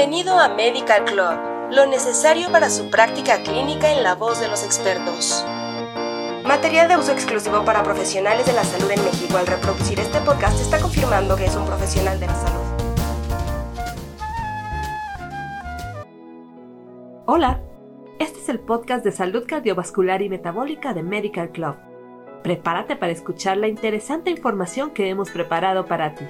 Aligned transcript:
Bienvenido 0.00 0.38
a 0.38 0.48
Medical 0.48 1.04
Club, 1.04 1.72
lo 1.72 1.84
necesario 1.84 2.50
para 2.50 2.70
su 2.70 2.88
práctica 2.88 3.42
clínica 3.42 3.92
en 3.92 4.02
la 4.02 4.14
voz 4.14 4.40
de 4.40 4.48
los 4.48 4.64
expertos. 4.64 5.44
Material 6.42 6.88
de 6.88 6.96
uso 6.96 7.12
exclusivo 7.12 7.66
para 7.66 7.82
profesionales 7.82 8.46
de 8.46 8.54
la 8.54 8.64
salud 8.64 8.90
en 8.90 9.04
México. 9.04 9.36
Al 9.36 9.46
reproducir 9.46 10.00
este 10.00 10.18
podcast 10.20 10.58
está 10.58 10.80
confirmando 10.80 11.36
que 11.36 11.44
es 11.44 11.54
un 11.54 11.66
profesional 11.66 12.18
de 12.18 12.26
la 12.28 12.34
salud. 12.34 12.64
Hola, 17.26 17.60
este 18.18 18.38
es 18.38 18.48
el 18.48 18.60
podcast 18.60 19.04
de 19.04 19.12
salud 19.12 19.44
cardiovascular 19.46 20.22
y 20.22 20.30
metabólica 20.30 20.94
de 20.94 21.02
Medical 21.02 21.50
Club. 21.50 21.76
Prepárate 22.42 22.96
para 22.96 23.12
escuchar 23.12 23.58
la 23.58 23.68
interesante 23.68 24.30
información 24.30 24.92
que 24.92 25.10
hemos 25.10 25.28
preparado 25.28 25.84
para 25.84 26.14
ti. 26.14 26.24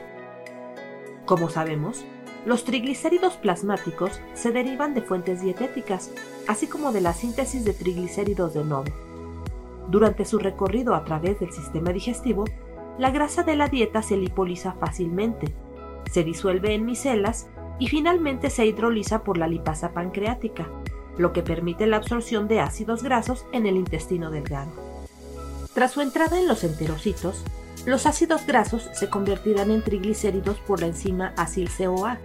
Como 1.25 1.49
sabemos, 1.49 2.05
los 2.47 2.65
triglicéridos 2.65 3.37
plasmáticos 3.37 4.21
se 4.35 4.51
derivan 4.51 4.95
de 4.95 5.03
fuentes 5.03 5.43
dietéticas, 5.43 6.11
así 6.49 6.67
como 6.67 6.93
de 6.93 7.01
la 7.01 7.13
síntesis 7.13 7.65
de 7.65 7.75
triglicéridos 7.75 8.55
de 8.55 8.65
nuevo. 8.65 8.85
Durante 9.89 10.25
su 10.25 10.39
recorrido 10.39 10.95
a 10.95 11.05
través 11.05 11.41
del 11.41 11.53
sistema 11.53 11.93
digestivo, 11.93 12.45
la 12.99 13.11
grasa 13.11 13.43
de 13.43 13.57
la 13.57 13.69
dieta 13.69 14.03
se 14.03 14.17
lipoliza 14.17 14.73
fácilmente, 14.75 15.55
se 16.11 16.25
disuelve 16.25 16.75
en 16.75 16.87
micelas 16.87 17.49
y 17.79 17.89
finalmente 17.89 18.51
se 18.51 18.67
hidroliza 18.67 19.23
por 19.23 19.37
la 19.37 19.49
lipasa 19.49 19.93
pancreática, 19.93 20.69
lo 21.19 21.33
que 21.33 21.43
permite 21.43 21.87
la 21.87 21.97
absorción 21.97 22.49
de 22.49 22.61
ácidos 22.61 23.03
grasos 23.03 23.47
en 23.53 23.67
el 23.67 23.77
intestino 23.77 24.31
delgado. 24.31 24.71
Tras 25.75 25.93
su 25.93 26.01
entrada 26.01 26.39
en 26.39 26.49
los 26.49 26.65
enterocitos, 26.65 27.45
los 27.87 28.07
ácidos 28.07 28.47
grasos 28.47 28.89
se 28.93 29.09
convertirán 29.09 29.71
en 29.71 29.83
triglicéridos 29.83 30.59
por 30.61 30.81
la 30.81 30.89
enzima 30.89 31.33
acil-CoA, 31.37 32.19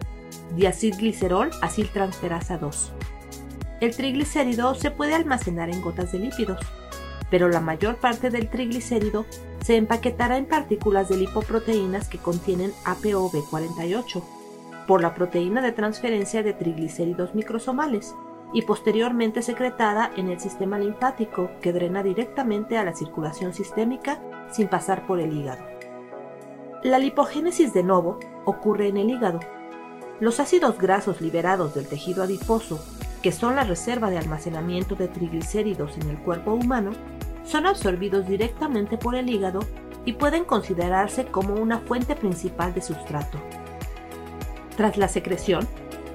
diacilglicerol 0.56 1.52
aciltransferasa 1.62 2.58
2. 2.58 2.94
El 3.82 3.96
triglicérido 3.96 4.76
se 4.76 4.92
puede 4.92 5.14
almacenar 5.14 5.70
en 5.70 5.82
gotas 5.82 6.12
de 6.12 6.20
lípidos, 6.20 6.60
pero 7.30 7.50
la 7.50 7.60
mayor 7.60 7.98
parte 7.98 8.30
del 8.30 8.50
triglicérido 8.50 9.26
se 9.64 9.78
empaquetará 9.78 10.38
en 10.38 10.46
partículas 10.46 11.10
de 11.10 11.18
lipoproteínas 11.18 12.08
que 12.08 12.20
contienen 12.20 12.72
ApoB48 12.86 14.24
por 14.88 15.02
la 15.02 15.16
proteína 15.16 15.62
de 15.62 15.72
transferencia 15.72 16.44
de 16.44 16.54
triglicéridos 16.54 17.34
microsomales 17.34 18.14
y 18.54 18.62
posteriormente 18.62 19.42
secretada 19.42 20.12
en 20.16 20.30
el 20.30 20.40
sistema 20.40 20.78
linfático 20.78 21.50
que 21.62 21.74
drena 21.74 22.04
directamente 22.04 22.78
a 22.78 22.84
la 22.84 22.94
circulación 22.94 23.54
sistémica 23.54 24.22
sin 24.52 24.68
pasar 24.68 25.06
por 25.06 25.20
el 25.20 25.34
hígado. 25.34 25.64
La 26.84 27.00
lipogénesis 27.00 27.74
de 27.74 27.84
novo 27.84 28.20
ocurre 28.46 28.88
en 28.88 28.98
el 28.98 29.10
hígado. 29.10 29.40
Los 30.20 30.40
ácidos 30.40 30.78
grasos 30.78 31.20
liberados 31.20 31.74
del 31.74 31.88
tejido 31.88 32.24
adiposo, 32.24 32.80
que 33.22 33.32
son 33.32 33.56
la 33.56 33.64
reserva 33.64 34.10
de 34.10 34.18
almacenamiento 34.18 34.96
de 34.96 35.08
triglicéridos 35.08 35.98
en 35.98 36.10
el 36.10 36.20
cuerpo 36.20 36.54
humano, 36.54 36.92
son 37.44 37.66
absorbidos 37.66 38.28
directamente 38.28 38.98
por 38.98 39.16
el 39.16 39.30
hígado 39.30 39.60
y 40.06 40.14
pueden 40.14 40.46
considerarse 40.46 41.26
como 41.26 41.56
una 41.56 41.80
fuente 41.80 42.16
principal 42.16 42.74
de 42.74 42.82
sustrato. 42.82 43.40
Tras 44.78 44.98
la 44.98 45.08
secreción, 45.08 45.68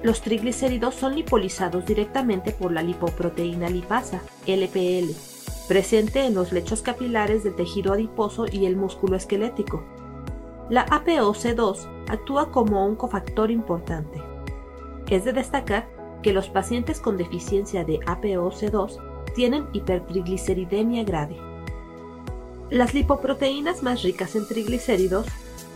los 0.03 0.21
triglicéridos 0.21 0.95
son 0.95 1.15
lipolizados 1.15 1.85
directamente 1.85 2.51
por 2.51 2.71
la 2.71 2.81
lipoproteína 2.81 3.69
lipasa, 3.69 4.21
LPL, 4.47 5.11
presente 5.71 6.25
en 6.25 6.33
los 6.33 6.51
lechos 6.51 6.81
capilares 6.81 7.45
del 7.45 7.55
tejido 7.55 7.93
adiposo 7.93 8.45
y 8.45 8.65
el 8.65 8.75
músculo 8.75 9.15
esquelético. 9.15 9.81
La 10.69 10.85
APOC2 10.87 12.09
actúa 12.09 12.51
como 12.51 12.85
un 12.85 12.97
cofactor 12.97 13.49
importante. 13.49 14.21
Es 15.09 15.23
de 15.23 15.31
destacar 15.31 15.87
que 16.21 16.33
los 16.33 16.49
pacientes 16.49 16.99
con 16.99 17.15
deficiencia 17.15 17.85
de 17.85 18.01
APOC2 18.01 19.33
tienen 19.33 19.65
hipertrigliceridemia 19.71 21.05
grave. 21.05 21.37
Las 22.69 22.93
lipoproteínas 22.93 23.81
más 23.81 24.03
ricas 24.03 24.35
en 24.35 24.45
triglicéridos 24.45 25.25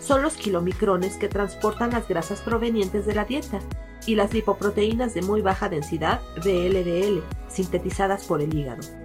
son 0.02 0.22
los 0.24 0.34
kilomicrones 0.34 1.16
que 1.16 1.30
transportan 1.30 1.92
las 1.92 2.06
grasas 2.06 2.42
provenientes 2.42 3.06
de 3.06 3.16
la 3.16 3.24
dieta 3.24 3.62
y 4.06 4.16
las 4.16 4.34
lipoproteínas 4.34 5.14
de 5.14 5.22
muy 5.22 5.40
baja 5.40 5.70
densidad, 5.70 6.20
VLDL, 6.44 7.24
sintetizadas 7.48 8.26
por 8.26 8.42
el 8.42 8.54
hígado 8.54 9.05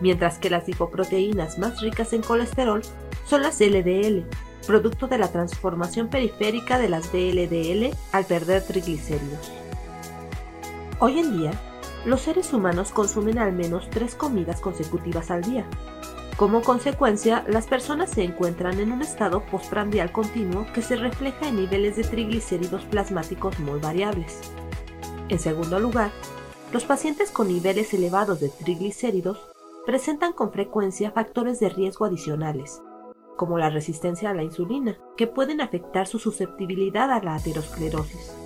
mientras 0.00 0.38
que 0.38 0.50
las 0.50 0.66
lipoproteínas 0.66 1.58
más 1.58 1.80
ricas 1.80 2.12
en 2.12 2.22
colesterol 2.22 2.82
son 3.24 3.42
las 3.42 3.60
LDL, 3.60 4.24
producto 4.66 5.06
de 5.06 5.18
la 5.18 5.28
transformación 5.28 6.08
periférica 6.08 6.78
de 6.78 6.88
las 6.88 7.12
VLDL 7.12 7.96
al 8.12 8.24
perder 8.24 8.62
triglicéridos. 8.62 9.52
Hoy 10.98 11.18
en 11.18 11.38
día, 11.38 11.52
los 12.04 12.22
seres 12.22 12.52
humanos 12.52 12.90
consumen 12.90 13.38
al 13.38 13.52
menos 13.52 13.88
tres 13.90 14.14
comidas 14.14 14.60
consecutivas 14.60 15.30
al 15.30 15.42
día. 15.42 15.64
Como 16.36 16.62
consecuencia, 16.62 17.44
las 17.48 17.66
personas 17.66 18.10
se 18.10 18.22
encuentran 18.22 18.78
en 18.78 18.92
un 18.92 19.02
estado 19.02 19.42
postprandial 19.46 20.12
continuo 20.12 20.66
que 20.74 20.82
se 20.82 20.96
refleja 20.96 21.48
en 21.48 21.56
niveles 21.56 21.96
de 21.96 22.04
triglicéridos 22.04 22.84
plasmáticos 22.84 23.58
muy 23.58 23.80
variables. 23.80 24.40
En 25.28 25.38
segundo 25.38 25.80
lugar, 25.80 26.10
los 26.72 26.84
pacientes 26.84 27.30
con 27.30 27.48
niveles 27.48 27.94
elevados 27.94 28.40
de 28.40 28.50
triglicéridos 28.50 29.40
presentan 29.86 30.32
con 30.32 30.52
frecuencia 30.52 31.12
factores 31.12 31.60
de 31.60 31.68
riesgo 31.68 32.04
adicionales, 32.04 32.82
como 33.36 33.56
la 33.56 33.70
resistencia 33.70 34.30
a 34.30 34.34
la 34.34 34.42
insulina, 34.42 34.98
que 35.16 35.28
pueden 35.28 35.60
afectar 35.60 36.08
su 36.08 36.18
susceptibilidad 36.18 37.10
a 37.12 37.22
la 37.22 37.36
aterosclerosis. 37.36 38.36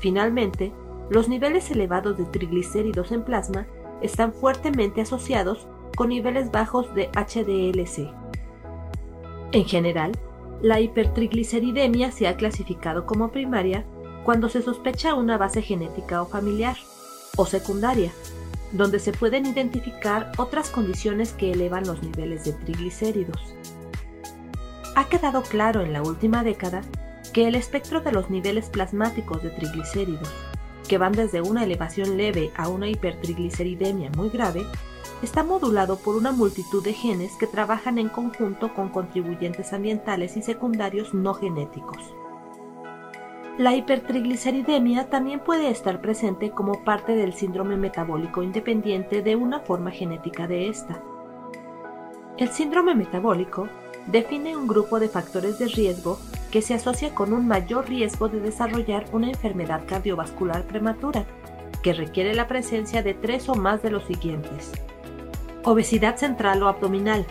Finalmente, 0.00 0.72
los 1.10 1.28
niveles 1.28 1.70
elevados 1.70 2.16
de 2.16 2.24
triglicéridos 2.26 3.10
en 3.10 3.24
plasma 3.24 3.66
están 4.02 4.32
fuertemente 4.32 5.00
asociados 5.00 5.66
con 5.96 6.08
niveles 6.08 6.52
bajos 6.52 6.94
de 6.94 7.08
HDLC. 7.08 8.12
En 9.52 9.64
general, 9.64 10.12
la 10.62 10.80
hipertrigliceridemia 10.80 12.12
se 12.12 12.28
ha 12.28 12.36
clasificado 12.36 13.04
como 13.04 13.32
primaria 13.32 13.84
cuando 14.24 14.48
se 14.48 14.62
sospecha 14.62 15.14
una 15.14 15.36
base 15.36 15.60
genética 15.60 16.22
o 16.22 16.26
familiar, 16.26 16.76
o 17.36 17.46
secundaria, 17.46 18.12
donde 18.72 18.98
se 18.98 19.12
pueden 19.12 19.46
identificar 19.46 20.32
otras 20.38 20.70
condiciones 20.70 21.32
que 21.32 21.52
elevan 21.52 21.86
los 21.86 22.02
niveles 22.02 22.44
de 22.44 22.52
triglicéridos. 22.52 23.54
Ha 24.94 25.08
quedado 25.08 25.42
claro 25.42 25.82
en 25.82 25.92
la 25.92 26.02
última 26.02 26.42
década 26.42 26.82
que 27.32 27.48
el 27.48 27.54
espectro 27.54 28.00
de 28.00 28.12
los 28.12 28.30
niveles 28.30 28.68
plasmáticos 28.68 29.42
de 29.42 29.50
triglicéridos, 29.50 30.30
que 30.88 30.98
van 30.98 31.12
desde 31.12 31.40
una 31.40 31.64
elevación 31.64 32.16
leve 32.16 32.50
a 32.56 32.68
una 32.68 32.88
hipertrigliceridemia 32.88 34.10
muy 34.16 34.28
grave, 34.28 34.66
está 35.22 35.42
modulado 35.42 35.98
por 35.98 36.16
una 36.16 36.32
multitud 36.32 36.82
de 36.82 36.92
genes 36.92 37.32
que 37.38 37.46
trabajan 37.46 37.98
en 37.98 38.08
conjunto 38.08 38.74
con 38.74 38.88
contribuyentes 38.88 39.72
ambientales 39.72 40.36
y 40.36 40.42
secundarios 40.42 41.14
no 41.14 41.34
genéticos. 41.34 42.14
La 43.58 43.76
hipertrigliceridemia 43.76 45.10
también 45.10 45.38
puede 45.40 45.68
estar 45.68 46.00
presente 46.00 46.50
como 46.50 46.84
parte 46.84 47.14
del 47.14 47.34
síndrome 47.34 47.76
metabólico 47.76 48.42
independiente 48.42 49.20
de 49.20 49.36
una 49.36 49.60
forma 49.60 49.90
genética 49.90 50.46
de 50.46 50.68
esta. 50.68 51.02
El 52.38 52.48
síndrome 52.48 52.94
metabólico 52.94 53.68
define 54.06 54.56
un 54.56 54.66
grupo 54.66 54.98
de 54.98 55.10
factores 55.10 55.58
de 55.58 55.68
riesgo 55.68 56.18
que 56.50 56.62
se 56.62 56.72
asocia 56.72 57.14
con 57.14 57.34
un 57.34 57.46
mayor 57.46 57.90
riesgo 57.90 58.28
de 58.28 58.40
desarrollar 58.40 59.04
una 59.12 59.28
enfermedad 59.28 59.82
cardiovascular 59.86 60.64
prematura, 60.64 61.26
que 61.82 61.92
requiere 61.92 62.34
la 62.34 62.48
presencia 62.48 63.02
de 63.02 63.12
tres 63.12 63.50
o 63.50 63.54
más 63.54 63.82
de 63.82 63.90
los 63.90 64.04
siguientes. 64.04 64.72
Obesidad 65.62 66.16
central 66.16 66.62
o 66.62 66.68
abdominal, 66.68 67.26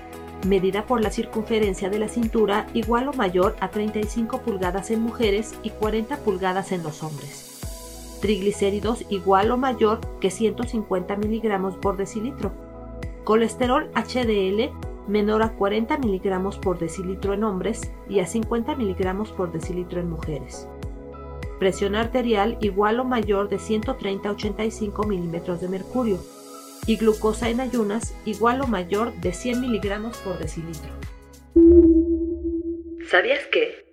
medida 0.46 0.86
por 0.86 1.02
la 1.02 1.12
circunferencia 1.12 1.90
de 1.90 2.00
la 2.00 2.08
cintura 2.08 2.68
igual 2.74 3.08
o 3.08 3.14
mayor 3.14 3.56
a 3.60 3.70
35 3.70 4.42
pulgadas 4.42 4.92
en 4.92 5.02
mujeres 5.02 5.56
y 5.64 5.70
40 5.70 6.18
pulgadas 6.18 6.72
en 6.72 6.84
los 6.84 7.04
hombres. 7.04 7.60
Triglicéridos 8.22 9.06
igual 9.10 9.52
o 9.52 9.58
mayor 9.58 10.00
que 10.20 10.32
150 10.32 11.16
miligramos 11.16 11.76
por 11.76 11.98
decilitro. 11.98 12.52
Colesterol 13.24 13.90
HDL 13.96 14.72
menor 15.08 15.44
a 15.44 15.54
40 15.54 15.98
miligramos 15.98 16.58
por 16.58 16.80
decilitro 16.80 17.34
en 17.34 17.44
hombres 17.44 17.92
y 18.08 18.20
a 18.20 18.26
50 18.26 18.76
miligramos 18.76 19.32
por 19.32 19.52
decilitro 19.52 20.00
en 20.00 20.10
mujeres. 20.10 20.68
Presión 21.60 21.96
arterial 21.96 22.58
igual 22.62 23.00
o 23.00 23.04
mayor 23.04 23.50
de 23.50 23.60
130 23.60 24.30
a 24.30 24.32
85 24.32 25.04
milímetros 25.04 25.62
de 25.62 25.70
mercurio 25.70 26.20
y 26.88 26.98
glucosa 26.98 27.50
en 27.50 27.60
ayunas 27.60 28.14
igual 28.26 28.62
o 28.62 28.68
mayor 28.68 29.14
de 29.22 29.34
100 29.34 29.62
miligramos 29.62 30.18
por 30.18 30.38
decilitro. 30.40 30.92
¿Sabías 33.10 33.46
que? 33.48 33.86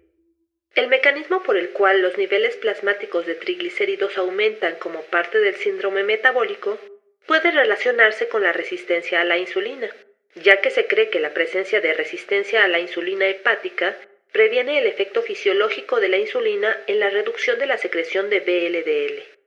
El 0.74 0.88
mecanismo 0.88 1.42
por 1.42 1.56
el 1.56 1.70
cual 1.70 2.02
los 2.02 2.16
niveles 2.16 2.56
plasmáticos 2.56 3.26
de 3.26 3.34
triglicéridos 3.34 4.16
aumentan 4.16 4.76
como 4.76 5.02
parte 5.02 5.38
del 5.40 5.56
síndrome 5.56 6.04
metabólico 6.04 6.78
puede 7.26 7.50
relacionarse 7.50 8.28
con 8.28 8.42
la 8.42 8.52
resistencia 8.52 9.20
a 9.20 9.24
la 9.24 9.38
insulina, 9.38 9.90
ya 10.36 10.60
que 10.60 10.70
se 10.70 10.86
cree 10.86 11.10
que 11.10 11.20
la 11.20 11.34
presencia 11.34 11.80
de 11.80 11.94
resistencia 11.94 12.64
a 12.64 12.68
la 12.68 12.78
insulina 12.78 13.26
hepática 13.26 13.96
previene 14.32 14.78
el 14.78 14.86
efecto 14.86 15.22
fisiológico 15.22 16.00
de 16.00 16.08
la 16.08 16.18
insulina 16.18 16.76
en 16.86 17.00
la 17.00 17.10
reducción 17.10 17.58
de 17.58 17.66
la 17.66 17.78
secreción 17.78 18.30
de 18.30 18.40
BLDL. 18.40 19.37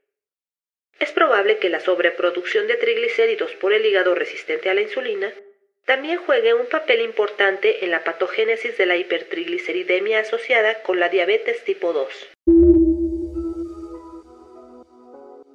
Probable 1.22 1.60
que 1.60 1.70
la 1.70 1.80
sobreproducción 1.80 2.66
de 2.66 2.78
triglicéridos 2.78 3.52
por 3.62 3.74
el 3.74 3.86
hígado 3.86 4.16
resistente 4.16 4.72
a 4.72 4.74
la 4.74 4.82
insulina 4.82 5.32
también 5.86 6.18
juegue 6.26 6.56
un 6.56 6.66
papel 6.66 7.00
importante 7.02 7.86
en 7.86 7.92
la 7.92 8.04
patogénesis 8.04 8.76
de 8.76 8.88
la 8.88 8.98
hipertrigliceridemia 8.98 10.22
asociada 10.22 10.82
con 10.82 11.00
la 11.00 11.10
diabetes 11.10 11.64
tipo 11.64 11.94
2. 11.94 12.08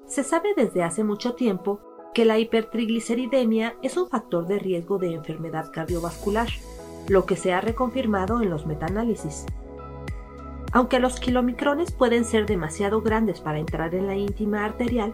Se 0.07 0.23
sabe 0.23 0.51
desde 0.57 0.85
hace 0.85 1.03
mucho 1.03 1.35
tiempo 1.35 1.81
que 2.15 2.25
la 2.25 2.39
hipertrigliceridemia 2.39 3.75
es 3.83 3.97
un 3.97 4.09
factor 4.09 4.47
de 4.47 4.61
riesgo 4.61 4.99
de 4.99 5.15
enfermedad 5.15 5.73
cardiovascular, 5.73 6.47
lo 7.09 7.27
que 7.27 7.35
se 7.35 7.53
ha 7.53 7.61
reconfirmado 7.61 8.41
en 8.41 8.51
los 8.51 8.67
metaanálisis. 8.67 9.47
Aunque 10.73 11.01
los 11.01 11.19
kilomicrones 11.19 11.91
pueden 11.91 12.25
ser 12.25 12.47
demasiado 12.47 13.01
grandes 13.01 13.41
para 13.41 13.59
entrar 13.59 13.97
en 13.97 14.07
la 14.07 14.15
íntima 14.15 14.65
arterial, 14.65 15.13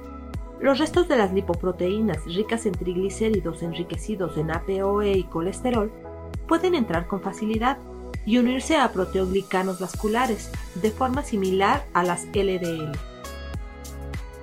los 0.62 0.78
restos 0.78 1.08
de 1.08 1.16
las 1.16 1.32
lipoproteínas 1.32 2.24
ricas 2.24 2.66
en 2.66 2.72
triglicéridos 2.72 3.62
enriquecidos 3.62 4.38
en 4.38 4.52
APOE 4.52 5.12
y 5.12 5.24
colesterol 5.24 5.92
pueden 6.46 6.76
entrar 6.76 7.08
con 7.08 7.20
facilidad 7.20 7.78
y 8.24 8.38
unirse 8.38 8.76
a 8.76 8.92
proteoglicanos 8.92 9.80
vasculares 9.80 10.52
de 10.76 10.92
forma 10.92 11.24
similar 11.24 11.84
a 11.94 12.04
las 12.04 12.26
LDL. 12.26 12.92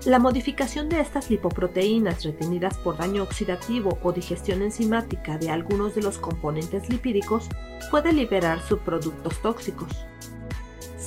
La 0.05 0.19
modificación 0.19 0.89
de 0.89 0.99
estas 0.99 1.29
lipoproteínas 1.29 2.23
retenidas 2.23 2.77
por 2.77 2.97
daño 2.97 3.23
oxidativo 3.23 3.97
o 4.03 4.11
digestión 4.11 4.61
enzimática 4.61 5.37
de 5.37 5.49
algunos 5.49 5.95
de 5.95 6.01
los 6.01 6.17
componentes 6.17 6.89
lipídicos 6.89 7.47
puede 7.91 8.11
liberar 8.11 8.61
subproductos 8.61 9.41
tóxicos. 9.41 9.89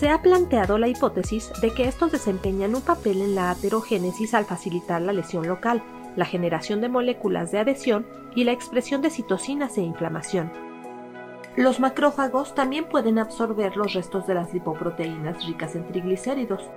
Se 0.03 0.11
ha 0.11 0.21
planteado 0.21 0.79
la 0.79 0.89
hipótesis 0.89 1.53
de 1.61 1.73
que 1.73 1.87
estos 1.87 2.11
desempeñan 2.11 2.75
un 2.75 2.83
papel 2.83 3.23
en 3.23 3.37
la 3.37 3.53
aterogénesis 3.53 4.35
al 4.35 4.45
facilitar 4.45 5.01
la 5.01 5.13
lesión 5.13 5.47
local, 5.47 5.81
la 6.17 6.25
generación 6.25 6.81
de 6.81 6.89
moléculas 6.89 7.53
de 7.53 7.61
adhesión 7.61 8.05
y 8.35 8.43
la 8.43 8.51
expresión 8.51 9.01
de 9.01 9.11
citocinas 9.11 9.79
e 9.79 9.83
inflamación. 9.83 10.51
Los 11.55 11.79
macrófagos 11.79 12.53
también 12.57 12.87
pueden 12.87 13.21
absorber 13.21 13.77
los 13.77 13.95
restos 13.95 14.27
de 14.27 14.35
las 14.35 14.53
lipoproteínas 14.53 15.47
ricas 15.47 15.77
en 15.77 15.87
triglicéridos, 15.87 16.69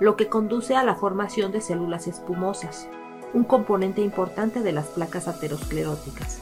lo 0.00 0.16
que 0.16 0.28
conduce 0.28 0.74
a 0.74 0.82
la 0.82 0.94
formación 0.94 1.52
de 1.52 1.60
células 1.60 2.06
espumosas, 2.06 2.88
un 3.34 3.44
componente 3.44 4.00
importante 4.00 4.62
de 4.62 4.72
las 4.72 4.86
placas 4.86 5.28
ateroscleróticas. 5.28 6.40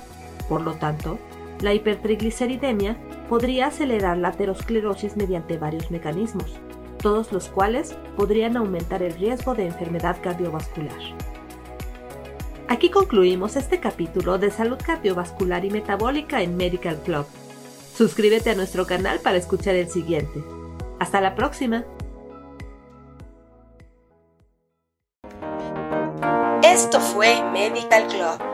Por 0.48 0.60
lo 0.60 0.74
tanto, 0.74 1.18
la 1.60 1.74
hipertrigliceridemia 1.74 2.96
podría 3.28 3.66
acelerar 3.66 4.16
la 4.16 4.28
aterosclerosis 4.28 5.16
mediante 5.16 5.58
varios 5.58 5.90
mecanismos, 5.90 6.58
todos 7.02 7.32
los 7.32 7.48
cuales 7.48 7.96
podrían 8.16 8.56
aumentar 8.56 9.02
el 9.02 9.14
riesgo 9.14 9.54
de 9.54 9.66
enfermedad 9.66 10.16
cardiovascular. 10.22 10.98
Aquí 12.68 12.90
concluimos 12.90 13.56
este 13.56 13.80
capítulo 13.80 14.38
de 14.38 14.50
salud 14.50 14.78
cardiovascular 14.84 15.64
y 15.64 15.70
metabólica 15.70 16.42
en 16.42 16.56
Medical 16.56 16.96
Club. 17.02 17.26
Suscríbete 17.94 18.50
a 18.50 18.54
nuestro 18.54 18.86
canal 18.86 19.20
para 19.20 19.38
escuchar 19.38 19.74
el 19.74 19.88
siguiente. 19.88 20.44
Hasta 21.00 21.20
la 21.20 21.34
próxima. 21.34 21.84
Esto 26.62 27.00
fue 27.00 27.42
Medical 27.52 28.06
Club 28.06 28.47